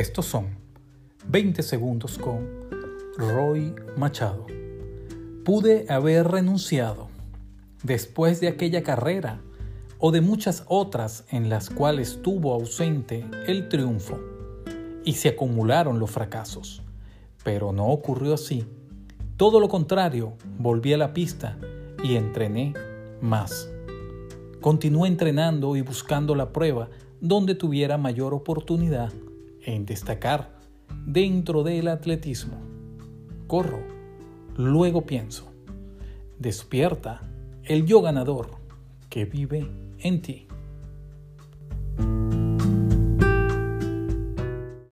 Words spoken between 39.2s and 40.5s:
vive en ti.